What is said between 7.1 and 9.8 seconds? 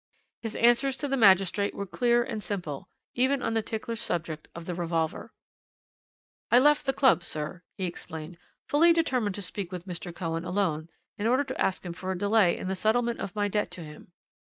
sir,' he explained, 'fully determined to speak